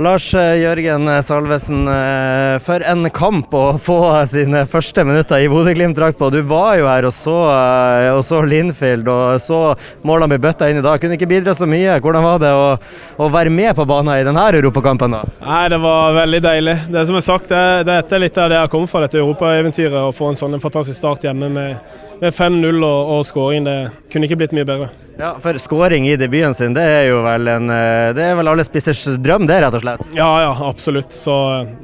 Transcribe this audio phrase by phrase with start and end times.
[0.00, 6.16] Lars eh, Jørgen Salvesen, eh, for en kamp å få sine første minutter i Bodø-Glimt-drakt
[6.16, 6.30] på.
[6.32, 9.58] Du var jo her og så, eh, og så Linfield og så
[10.00, 10.96] målene bli bøtta inn i dag.
[10.96, 11.98] Kunne ikke bidra så mye.
[12.00, 12.72] Hvordan var det å,
[13.20, 15.12] å være med på banen i denne europakampen?
[15.12, 15.22] da?
[15.44, 16.78] Nei, Det var veldig deilig.
[16.96, 17.62] Det som er sagt, det,
[17.92, 20.00] det er litt av det jeg har kommet fra, dette europaeventyret.
[20.08, 23.68] Å få en sånn fantastisk start hjemme med, med 5-0 og, og skåring.
[23.68, 24.94] Det kunne ikke blitt mye bedre.
[25.18, 28.64] Ja, For skåring i debuten sin, det er jo vel en Det er vel alle
[28.64, 30.06] spissers drøm, det, rett og slett?
[30.16, 31.12] Ja, ja, absolutt.
[31.12, 31.34] Så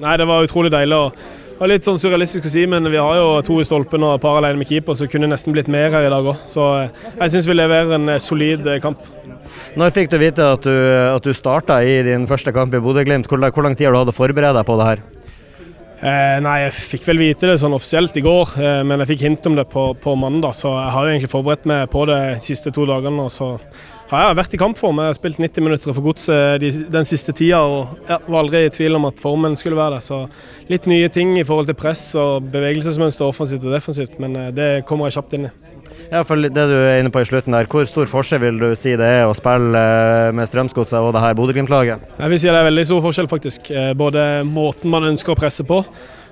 [0.00, 0.96] nei, det var utrolig deilig.
[0.96, 4.04] å det var litt sånn surrealistisk å si, men vi har jo to i stolpen
[4.06, 6.44] og par alene med keeper, så kunne nesten blitt mer her i dag òg.
[6.46, 9.02] Så jeg syns vi leverer en solid kamp.
[9.74, 10.76] Når fikk du vite at du,
[11.16, 13.26] at du starta i din første kamp i Bodø-Glimt?
[13.26, 15.02] Hvor, hvor, lang tid har du hatt å forberede deg på det her?
[15.98, 19.22] Eh, nei, jeg fikk vel vite det sånn offisielt i går, eh, men jeg fikk
[19.24, 20.54] hint om det på, på, mandag.
[20.54, 23.24] Så jeg har jo egentlig forberedt meg på det de siste to dagene.
[23.26, 23.48] Og så
[24.12, 25.00] har jeg vært i kampform.
[25.02, 28.62] Jeg har spilt 90 minutter for Godset de, den siste tida og ja, var aldri
[28.68, 30.06] i tvil om at formen skulle være der.
[30.06, 30.20] Så
[30.70, 34.70] litt nye ting i forhold til press og bevegelsesmønster offensivt og defensivt, men eh, det
[34.86, 35.54] kommer jeg kjapt inn i.
[36.08, 38.68] Ja, for det du er inne på i slutten der, Hvor stor forskjell vil du
[38.78, 42.06] si det er å spille eh, med Strømsgodset og det her Bodø-Glimt-laget?
[42.18, 43.70] Jeg vil si det er veldig stor forskjell, faktisk.
[43.70, 45.82] Eh, både måten man ønsker å presse på,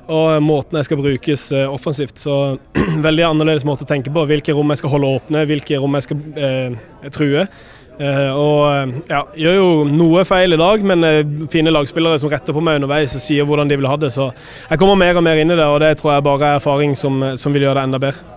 [0.06, 2.18] og måten jeg skal brukes eh, offensivt.
[2.22, 2.58] Så
[3.08, 4.24] veldig annerledes måte å tenke på.
[4.30, 7.48] Hvilke rom jeg skal holde åpne, hvilke rom jeg skal eh, true.
[7.96, 12.52] Uh, og ja, gjør jo noe feil i dag, men uh, fine lagspillere som retter
[12.52, 14.10] på meg underveis og sier hvordan de vil ha det.
[14.12, 16.60] Så jeg kommer mer og mer inn i det, og det tror jeg bare er
[16.60, 18.36] erfaring som, som vil gjøre det enda bedre.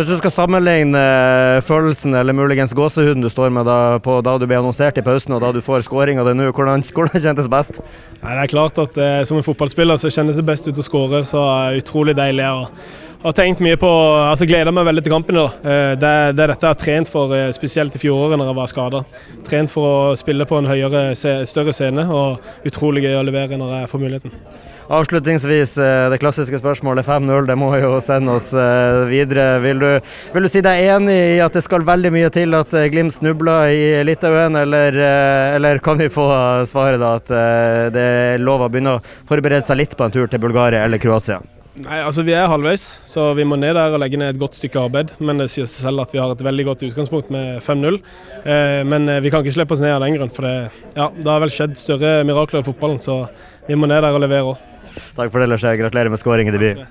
[0.00, 4.38] Hvis du skal sammenligne eh, følelsen eller muligens gåsehuden du står med da, på, da
[4.40, 7.50] du ble annonsert i pausen og da du får skåringa di nå, hvordan, hvordan kjentes
[7.52, 7.82] best?
[8.22, 10.86] Nei, det er klart at eh, Som en fotballspiller så kjennes det best ut å
[10.86, 12.48] skåre, så er utrolig deilig.
[12.48, 13.90] Og har tenkt mye på,
[14.30, 15.42] altså gleder meg veldig til kampen.
[15.42, 15.46] da.
[15.60, 18.60] Eh, det, det er dette jeg har trent for, eh, spesielt i fjoråret når jeg
[18.62, 19.04] var skada.
[19.52, 23.82] Trent for å spille på en høyere, større scene, og utrolig gøy å levere når
[23.82, 24.40] jeg får muligheten.
[24.90, 29.60] Avslutningsvis, eh, det klassiske spørsmålet 5-0, det må jo sende oss eh, videre.
[29.62, 29.89] Vil du,
[30.34, 33.14] vil du, si deg enig i at det skal veldig mye til at eh, Glimt
[33.14, 34.96] snubler i Litauen, eller,
[35.56, 36.26] eller kan vi få
[36.68, 37.30] svaret da at
[37.94, 41.00] det er lov å begynne å forberede seg litt på en tur til Bulgaria eller
[41.02, 41.40] Kroatia?
[41.80, 44.58] Nei, altså Vi er halvveis, så vi må ned der og legge ned et godt
[44.58, 45.14] stykke arbeid.
[45.22, 48.00] Men det sier seg selv at vi har et veldig godt utgangspunkt med 5-0.
[48.42, 50.56] Eh, men vi kan ikke slippe oss ned av den grunn, for det,
[50.96, 53.00] ja, det har vel skjedd større mirakler i fotballen.
[53.04, 53.22] Så
[53.68, 54.66] vi må ned der og levere òg.
[55.16, 55.62] Takk for det, Lars.
[55.62, 56.82] Gratulerer med skåring i debut.